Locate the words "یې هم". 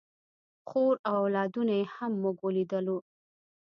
1.79-2.11